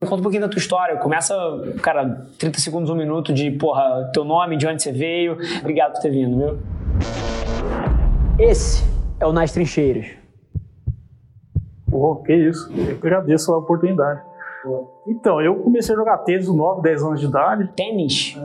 [0.00, 0.96] Conta um pouquinho da tua história.
[0.98, 1.34] Começa,
[1.82, 5.36] cara, 30 segundos, um minuto de, porra, teu nome, de onde você veio.
[5.58, 6.58] Obrigado por ter vindo, viu?
[8.38, 8.84] Esse
[9.18, 10.06] é o Nas Trincheiras.
[11.90, 12.72] Pô, que isso.
[12.72, 14.22] Eu agradeço a oportunidade.
[15.04, 17.68] Então, eu comecei a jogar tênis aos 9, 10 anos de idade.
[17.74, 18.38] Tênis?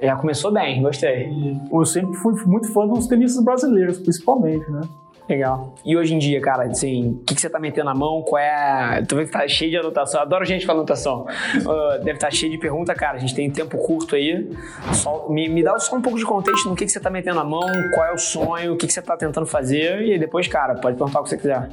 [0.00, 1.30] Já começou bem, gostei.
[1.70, 4.80] Eu sempre fui muito fã dos tenistas brasileiros, principalmente, né?
[5.28, 5.74] Legal.
[5.84, 8.22] E hoje em dia, cara, assim, o que, que você tá metendo na mão?
[8.22, 9.02] Qual é.
[9.08, 10.20] Tu vê que tá cheio de anotação.
[10.20, 11.22] Adoro gente com anotação.
[11.22, 13.16] Uh, deve estar tá cheio de pergunta, cara.
[13.16, 14.50] A gente tem tempo curto aí.
[14.92, 17.36] Só, me, me dá só um pouco de contexto no que, que você tá metendo
[17.36, 20.02] na mão, qual é o sonho, o que, que você tá tentando fazer.
[20.02, 21.70] E depois, cara, pode perguntar o que você quiser.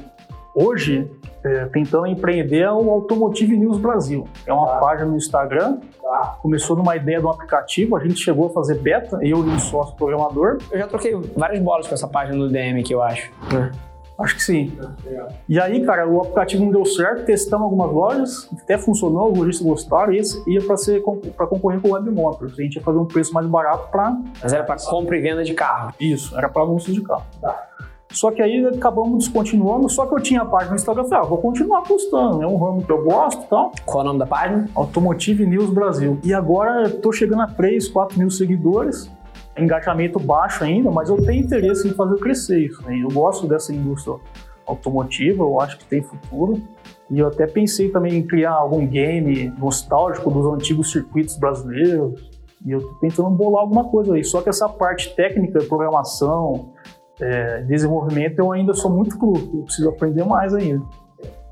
[0.54, 1.10] Hoje,
[1.42, 4.28] é, tentando empreender o Automotive News Brasil.
[4.46, 5.78] É uma página no Instagram.
[6.42, 9.58] Começou numa ideia de um aplicativo, a gente chegou a fazer beta, eu e um
[9.58, 10.58] sócio programador.
[10.70, 13.32] Eu já troquei várias bolas com essa página no DM aqui, eu acho.
[14.18, 14.78] Acho que sim.
[15.48, 19.66] E aí, cara, o aplicativo não deu certo, testamos algumas lojas, até funcionou, os lojistas
[19.66, 21.02] gostaram, e esse ia para ser
[21.36, 22.52] para concorrer com o Web Motors.
[22.52, 24.16] A gente ia fazer um preço mais barato para.
[24.42, 25.94] Mas era para compra e venda de carro.
[25.98, 27.24] Isso, era para anúncio de carro.
[27.40, 27.68] Tá.
[28.12, 31.28] Só que aí acabamos descontinuando, só que eu tinha a página no Instagram, falei, ah,
[31.28, 33.72] vou continuar postando, é um ramo que eu gosto e tal.
[33.84, 34.68] Qual é o nome da página?
[34.74, 36.18] Automotive News Brasil.
[36.22, 39.10] E agora eu tô chegando a 3, 4 mil seguidores,
[39.56, 42.82] engajamento baixo ainda, mas eu tenho interesse em fazer crescer isso.
[42.82, 42.98] Né?
[43.02, 44.16] Eu gosto dessa indústria
[44.66, 46.62] automotiva, eu acho que tem futuro.
[47.10, 52.30] E eu até pensei também em criar algum game nostálgico dos antigos circuitos brasileiros.
[52.64, 54.24] E eu tô tentando bolar alguma coisa aí.
[54.24, 56.70] Só que essa parte técnica, programação,
[57.20, 60.84] é, desenvolvimento eu ainda sou muito cru, eu preciso aprender mais ainda.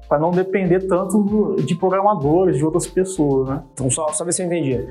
[0.08, 3.62] Para não depender tanto de programadores, de outras pessoas, né?
[3.72, 4.84] Então, só, só ver se eu entendi.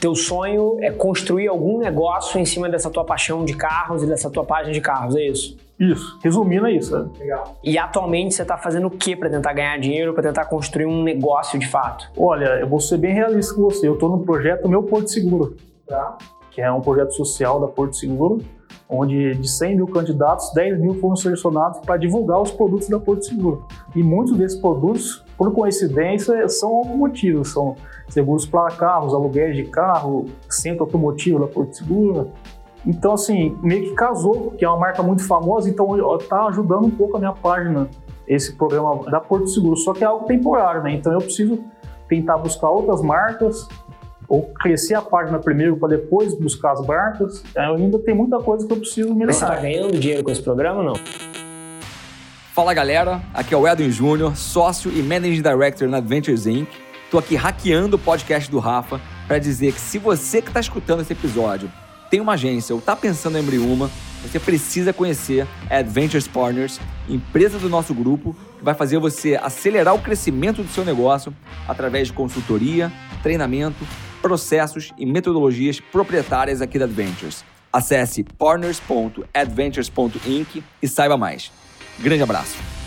[0.00, 4.30] Teu sonho é construir algum negócio em cima dessa tua paixão de carros e dessa
[4.30, 5.58] tua página de carros, é isso?
[5.78, 6.96] Isso, resumindo é isso.
[6.96, 7.10] Né?
[7.18, 7.56] Legal.
[7.62, 11.02] E atualmente você está fazendo o que para tentar ganhar dinheiro, para tentar construir um
[11.02, 12.10] negócio de fato?
[12.16, 13.86] Olha, eu vou ser bem realista com você.
[13.86, 15.54] Eu estou no projeto Meu Porto Seguro,
[15.86, 16.16] tá?
[16.50, 18.38] que é um projeto social da Porto Seguro
[18.92, 23.24] onde de 100 mil candidatos, 10 mil foram selecionados para divulgar os produtos da Porto
[23.24, 23.64] Seguro.
[23.96, 27.74] E muitos desses produtos, por coincidência, são automotivos, são
[28.08, 32.30] seguros para carros, aluguéis de carro, centro automotivo da Porto Seguro.
[32.86, 36.90] Então, assim, meio que casou, que é uma marca muito famosa, então está ajudando um
[36.90, 37.88] pouco a minha página,
[38.28, 39.76] esse programa da Porto Seguro.
[39.76, 40.92] Só que é algo temporário, né?
[40.92, 41.58] Então eu preciso
[42.08, 43.66] tentar buscar outras marcas,
[44.32, 47.44] ou crescer a página primeiro para depois buscar as marcas.
[47.54, 49.34] É, ainda tem muita coisa que eu preciso melhorar.
[49.34, 50.94] Você está ganhando dinheiro com esse programa ou não?
[52.54, 56.66] Fala galera, aqui é o Edwin Júnior, sócio e Managing Director na Adventures Inc.
[57.10, 58.98] Tô aqui hackeando o podcast do Rafa
[59.28, 61.70] para dizer que se você que está escutando esse episódio
[62.08, 63.90] tem uma agência ou está pensando em abrir uma,
[64.22, 69.94] você precisa conhecer a Adventures Partners, empresa do nosso grupo, que vai fazer você acelerar
[69.94, 71.34] o crescimento do seu negócio
[71.68, 72.90] através de consultoria,
[73.22, 73.84] treinamento
[74.22, 77.44] processos e metodologias proprietárias aqui da Adventures.
[77.72, 81.50] Acesse partners.adventures.inc e saiba mais.
[81.98, 82.81] Grande abraço.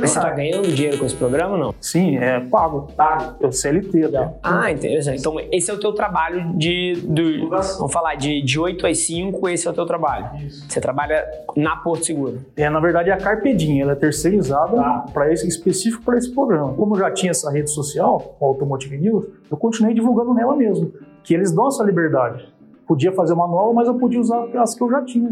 [0.00, 1.74] Você está ganhando dinheiro com esse programa ou não?
[1.80, 2.88] Sim, é pago.
[2.96, 3.36] Pago.
[3.40, 4.34] Eu CLT, né?
[4.42, 5.20] Ah, interessante.
[5.20, 6.94] Então, esse é o teu trabalho de.
[7.06, 10.30] Do, vamos falar, de, de 8 às 5, esse é o teu trabalho.
[10.44, 10.68] Isso.
[10.68, 11.24] Você trabalha
[11.56, 12.40] na Porto Seguro.
[12.56, 15.04] É, na verdade, é a Carpedinha, ela é terceirizada ah.
[15.12, 16.74] para esse específico para esse programa.
[16.74, 20.92] Como eu já tinha essa rede social, o Automotive News, eu continuei divulgando nela mesmo.
[21.22, 22.52] Que eles dão essa liberdade.
[22.86, 25.30] Podia fazer uma nova, mas eu podia usar as que eu já tinha.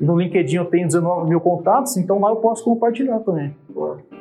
[0.00, 3.54] E no LinkedIn eu tenho 19 mil contatos, então lá eu posso compartilhar também.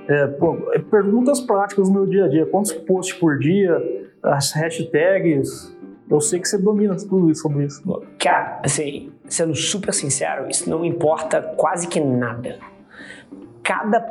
[0.08, 2.46] É, pô, é perguntas práticas no meu dia a dia.
[2.46, 4.10] Quantos posts por dia?
[4.22, 5.76] As hashtags.
[6.10, 7.84] Eu sei que você domina tudo isso sobre isso.
[8.18, 12.58] Cara, assim, sendo super sincero, isso não importa quase que nada.
[13.64, 14.04] Cada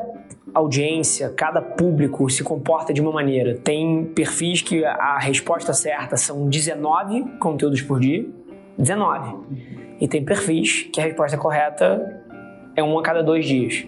[0.54, 3.56] audiência, cada público se comporta de uma maneira.
[3.56, 8.24] Tem perfis que a resposta certa são 19 conteúdos por dia.
[8.78, 12.22] 19 e tem perfis que a resposta correta
[12.76, 13.86] é um a cada dois dias.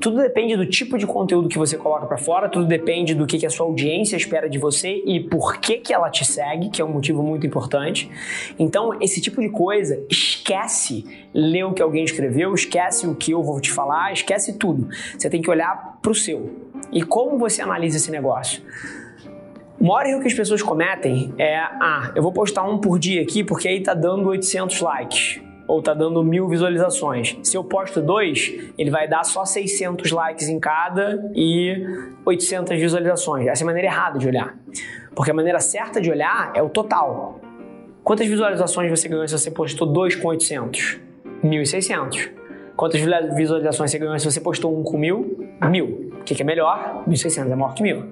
[0.00, 3.38] Tudo depende do tipo de conteúdo que você coloca para fora, tudo depende do que,
[3.38, 6.82] que a sua audiência espera de você e por que, que ela te segue, que
[6.82, 8.10] é um motivo muito importante.
[8.58, 13.42] Então, esse tipo de coisa, esquece ler o que alguém escreveu, esquece o que eu
[13.42, 14.88] vou te falar, esquece tudo.
[15.16, 16.50] Você tem que olhar para o seu.
[16.92, 18.62] E como você analisa esse negócio?
[19.84, 23.20] O maior erro que as pessoas cometem é: ah, eu vou postar um por dia
[23.20, 27.36] aqui porque aí tá dando 800 likes ou tá dando mil visualizações.
[27.42, 31.86] Se eu posto dois, ele vai dar só 600 likes em cada e
[32.24, 33.46] 800 visualizações.
[33.46, 34.56] Essa é a maneira errada de olhar.
[35.14, 37.38] Porque a maneira certa de olhar é o total.
[38.02, 40.98] Quantas visualizações você ganhou se você postou dois com 800?
[41.44, 42.30] 1.600.
[42.74, 43.02] Quantas
[43.36, 45.43] visualizações você ganhou se você postou um com mil?
[45.70, 46.12] Mil.
[46.20, 47.04] O que, é melhor?
[47.06, 48.02] 1.600 é maior que 1.000.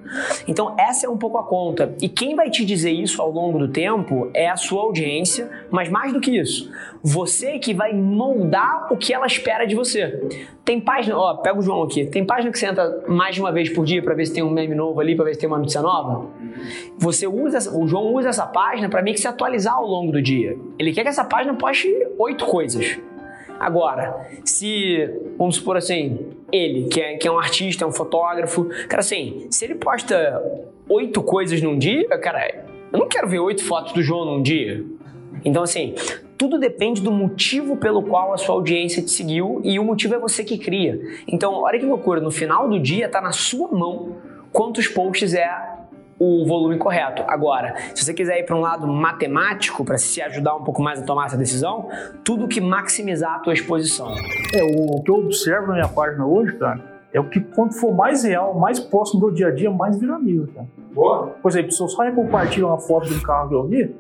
[0.47, 1.95] Então, essa é um pouco a conta.
[2.01, 5.89] E quem vai te dizer isso ao longo do tempo é a sua audiência, mas
[5.89, 6.71] mais do que isso,
[7.03, 10.29] você que vai moldar o que ela espera de você.
[10.63, 13.51] Tem página, ó, pega o João aqui, tem página que você entra mais de uma
[13.51, 15.49] vez por dia para ver se tem um meme novo ali, para ver se tem
[15.49, 16.27] uma notícia nova?
[16.99, 20.21] Você usa, o João usa essa página para meio que se atualizar ao longo do
[20.21, 20.55] dia.
[20.79, 21.89] Ele quer que essa página poste
[22.19, 22.99] oito coisas.
[23.63, 26.19] Agora, se, vamos supor assim,
[26.51, 30.43] ele, que é, que é um artista, é um fotógrafo, cara, assim, se ele posta
[30.89, 34.85] oito coisas num dia, cara, eu não quero ver oito fotos do João num dia.
[35.45, 35.95] Então, assim,
[36.37, 40.19] tudo depende do motivo pelo qual a sua audiência te seguiu e o motivo é
[40.19, 41.01] você que cria.
[41.29, 44.17] Então, olha que loucura, no final do dia tá na sua mão
[44.51, 45.49] quantos posts é
[46.23, 47.25] o volume correto.
[47.27, 51.03] Agora, se você quiser ir para um lado matemático, para se ajudar um pouco mais
[51.03, 51.89] a tomar essa decisão,
[52.25, 54.15] tudo que maximizar a tua exposição.
[54.55, 56.81] É, o que eu observo na minha página hoje, cara,
[57.13, 60.47] é o que quanto for mais real, mais próximo do dia a dia, mais viraliza,
[60.55, 60.67] cara.
[60.95, 61.27] Boa.
[61.43, 63.95] Por exemplo, se eu só compartilho uma foto de um carro que eu vi,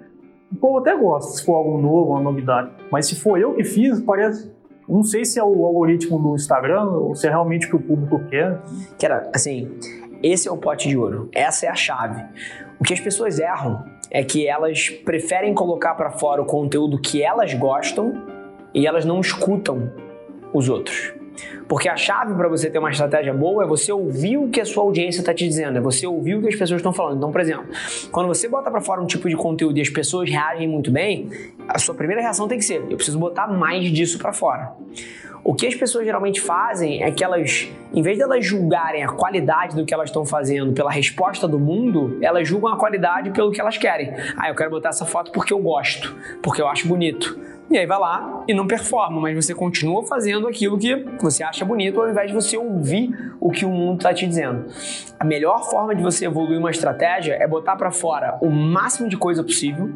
[0.50, 2.70] o povo até gosta, se for algo novo, uma novidade.
[2.90, 4.50] Mas se for eu que fiz, parece
[4.88, 7.80] não sei se é o algoritmo do Instagram ou se é realmente o que o
[7.80, 8.60] público quer.
[8.98, 9.70] Que era, assim,
[10.22, 11.28] esse é o pote de ouro.
[11.34, 12.22] Essa é a chave.
[12.78, 17.22] O que as pessoas erram é que elas preferem colocar para fora o conteúdo que
[17.22, 18.26] elas gostam
[18.74, 19.92] e elas não escutam
[20.52, 21.14] os outros.
[21.72, 24.64] Porque a chave para você ter uma estratégia boa é você ouvir o que a
[24.66, 27.16] sua audiência está te dizendo, é você ouvir o que as pessoas estão falando.
[27.16, 27.64] Então, por exemplo,
[28.10, 31.30] quando você bota para fora um tipo de conteúdo e as pessoas reagem muito bem,
[31.66, 34.70] a sua primeira reação tem que ser: eu preciso botar mais disso para fora.
[35.42, 39.08] O que as pessoas geralmente fazem é que elas, em vez de elas julgarem a
[39.08, 43.50] qualidade do que elas estão fazendo pela resposta do mundo, elas julgam a qualidade pelo
[43.50, 44.12] que elas querem.
[44.36, 47.40] Ah, eu quero botar essa foto porque eu gosto, porque eu acho bonito.
[47.72, 51.64] E aí vai lá e não performa, mas você continua fazendo aquilo que você acha
[51.64, 54.66] bonito ao invés de você ouvir o que o mundo está te dizendo.
[55.18, 59.16] A melhor forma de você evoluir uma estratégia é botar para fora o máximo de
[59.16, 59.88] coisa possível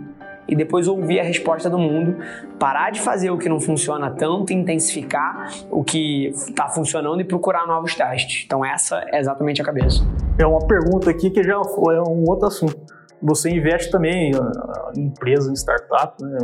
[0.49, 2.17] e depois ouvir a resposta do mundo,
[2.59, 7.67] parar de fazer o que não funciona tanto, intensificar o que está funcionando e procurar
[7.67, 8.45] novos testes.
[8.47, 10.03] Então essa é exatamente a cabeça.
[10.39, 12.81] É uma pergunta aqui que já foi um outro assunto.
[13.21, 16.39] Você investe também ah, em empresas, em startup, né?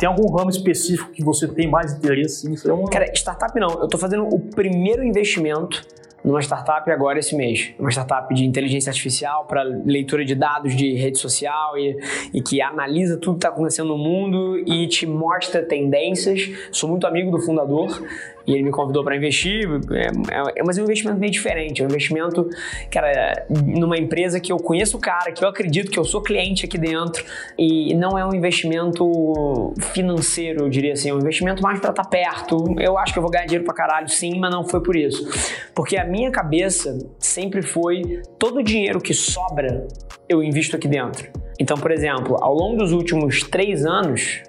[0.00, 2.50] Tem algum ramo específico que você tem mais interesse?
[2.66, 2.88] É uma...
[2.88, 3.68] Cara, startup não.
[3.80, 5.86] Eu estou fazendo o primeiro investimento
[6.24, 7.74] numa startup agora esse mês.
[7.78, 11.98] Uma startup de inteligência artificial para leitura de dados de rede social e,
[12.32, 16.50] e que analisa tudo que está acontecendo no mundo e te mostra tendências.
[16.72, 18.02] Sou muito amigo do fundador
[18.50, 21.84] e ele me convidou para investir, é, é, mas é um investimento meio diferente, é
[21.84, 22.48] um investimento,
[22.90, 26.66] cara, numa empresa que eu conheço o cara, que eu acredito que eu sou cliente
[26.66, 27.24] aqui dentro
[27.56, 32.02] e não é um investimento financeiro, eu diria assim, é um investimento mais para estar
[32.02, 32.74] tá perto.
[32.80, 35.28] Eu acho que eu vou ganhar dinheiro para caralho, sim, mas não foi por isso.
[35.72, 39.86] Porque a minha cabeça sempre foi todo o dinheiro que sobra
[40.28, 41.30] eu invisto aqui dentro.
[41.58, 44.42] Então, por exemplo, ao longo dos últimos três anos,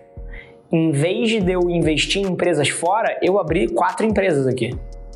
[0.72, 4.72] em vez de eu investir em empresas fora, eu abri quatro empresas aqui.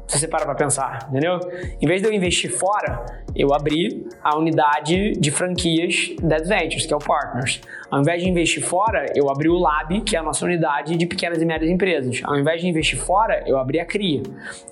[0.07, 1.39] Se você para para pensar, entendeu?
[1.81, 3.03] Em vez de eu investir fora,
[3.35, 7.59] eu abri a unidade de franquias da Adventures, que é o Partners.
[7.89, 11.07] Ao invés de investir fora, eu abri o Lab, que é a nossa unidade de
[11.07, 12.21] pequenas e médias empresas.
[12.23, 14.21] Ao invés de investir fora, eu abri a CRIA.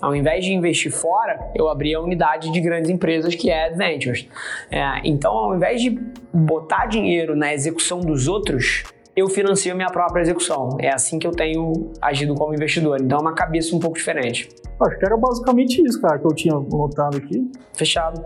[0.00, 3.66] Ao invés de investir fora, eu abri a unidade de grandes empresas, que é a
[3.66, 4.28] Adventures.
[4.70, 5.98] É, então, ao invés de
[6.32, 8.84] botar dinheiro na execução dos outros,
[9.16, 10.76] eu financio minha própria execução.
[10.80, 13.00] É assim que eu tenho agido como investidor.
[13.00, 14.48] Então é uma cabeça um pouco diferente.
[14.80, 17.50] Acho que era basicamente isso, cara, que eu tinha notado aqui.
[17.72, 18.24] Fechado.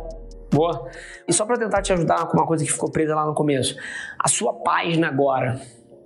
[0.51, 0.89] Boa.
[1.27, 3.77] E só para tentar te ajudar com uma coisa que ficou presa lá no começo.
[4.19, 5.61] A sua página agora,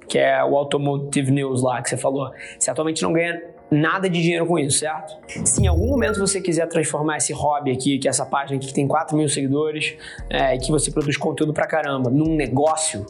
[0.09, 4.21] que é o Automotive News lá que você falou, você atualmente não ganha nada de
[4.21, 5.17] dinheiro com isso, certo?
[5.47, 8.67] Se em algum momento você quiser transformar esse hobby aqui, que é essa página aqui
[8.67, 9.97] que tem 4 mil seguidores,
[10.29, 13.07] é, e que você produz conteúdo pra caramba, num negócio,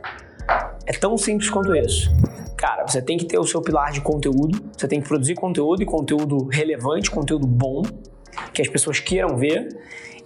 [0.86, 2.10] é tão simples quanto isso.
[2.56, 5.82] Cara, você tem que ter o seu pilar de conteúdo, você tem que produzir conteúdo
[5.82, 7.82] e conteúdo relevante, conteúdo bom,
[8.52, 9.68] que as pessoas queiram ver,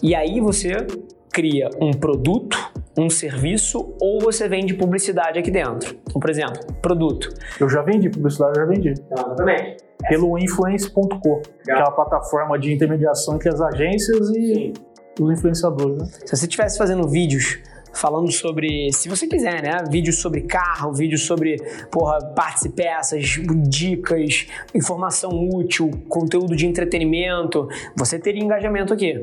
[0.03, 0.87] e aí você
[1.33, 2.57] cria um produto,
[2.97, 5.97] um serviço ou você vende publicidade aqui dentro.
[6.09, 7.29] Então, por exemplo, produto.
[7.61, 8.95] Eu já vendi publicidade, eu já vendi.
[9.11, 9.77] Exatamente.
[10.09, 14.73] Pelo influence.co, que é uma plataforma de intermediação entre as agências e Sim.
[15.21, 15.99] os influenciadores.
[15.99, 16.07] Né?
[16.25, 17.59] Se você estivesse fazendo vídeos
[17.93, 19.85] falando sobre, se você quiser, né?
[19.91, 21.57] Vídeos sobre carro, vídeos sobre,
[21.91, 27.69] porra, partes e peças, dicas, informação útil, conteúdo de entretenimento.
[27.97, 29.15] Você teria engajamento aqui.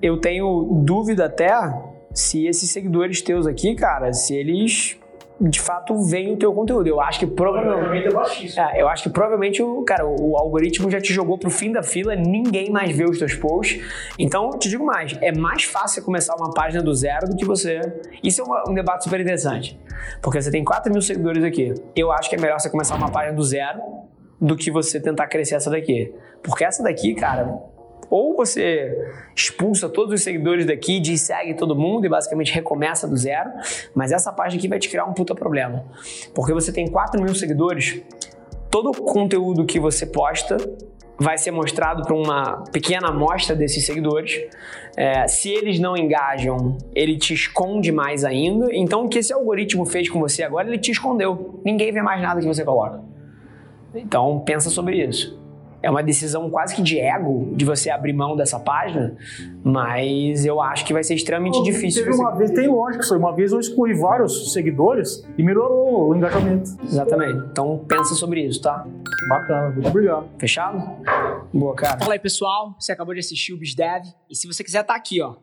[0.00, 1.52] Eu tenho dúvida até
[2.12, 4.96] se esses seguidores teus aqui, cara, se eles
[5.40, 6.86] de fato veem o teu conteúdo.
[6.86, 8.58] Eu acho que provavelmente.
[8.58, 11.82] É, eu acho que provavelmente o, cara, o algoritmo já te jogou pro fim da
[11.82, 13.82] fila, ninguém mais vê os teus posts.
[14.18, 17.80] Então, te digo mais, é mais fácil começar uma página do zero do que você.
[18.22, 19.78] Isso é um debate super interessante.
[20.22, 21.74] Porque você tem 4 mil seguidores aqui.
[21.96, 23.80] Eu acho que é melhor você começar uma página do zero
[24.40, 26.14] do que você tentar crescer essa daqui.
[26.42, 27.58] Porque essa daqui, cara,
[28.10, 28.96] ou você
[29.34, 33.50] expulsa todos os seguidores daqui, diz segue todo mundo e basicamente recomeça do zero,
[33.94, 35.84] mas essa página aqui vai te criar um puta problema.
[36.34, 38.00] Porque você tem 4 mil seguidores,
[38.70, 40.56] todo o conteúdo que você posta
[41.18, 44.40] vai ser mostrado para uma pequena amostra desses seguidores.
[44.96, 48.68] É, se eles não engajam, ele te esconde mais ainda.
[48.72, 51.60] Então, o que esse algoritmo fez com você agora, ele te escondeu.
[51.64, 53.00] Ninguém vê mais nada que você coloca.
[53.94, 55.43] Então, pensa sobre isso
[55.84, 59.14] é uma decisão quase que de ego de você abrir mão dessa página,
[59.62, 62.04] mas eu acho que vai ser extremamente Pô, difícil.
[62.04, 63.16] Teve uma vez, tem lógica isso.
[63.16, 66.70] Uma vez eu excluí vários seguidores e melhorou o engajamento.
[66.82, 67.46] Exatamente.
[67.50, 68.86] Então pensa sobre isso, tá?
[69.28, 70.26] Bacana, muito obrigado.
[70.38, 70.78] Fechado?
[71.52, 71.98] Boa, cara.
[71.98, 72.74] Fala aí, pessoal.
[72.78, 74.04] Você acabou de assistir o BizDev.
[74.30, 75.36] E se você quiser estar tá aqui, ó.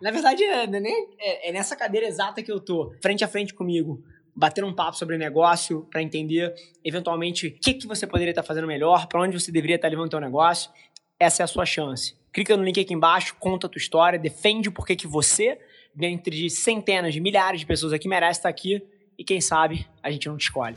[0.00, 4.02] Na verdade, é, é, é nessa cadeira exata que eu tô, frente a frente comigo
[4.38, 6.54] bater um papo sobre negócio, para entender
[6.84, 9.88] eventualmente o que, que você poderia estar tá fazendo melhor, para onde você deveria estar
[9.88, 10.70] tá levando o seu negócio.
[11.18, 12.14] Essa é a sua chance.
[12.32, 15.58] Clica no link aqui embaixo, conta a tua história, defende o porquê que você,
[15.92, 18.80] dentre de centenas de milhares de pessoas aqui, merece estar aqui
[19.18, 20.76] e quem sabe a gente não te escolhe.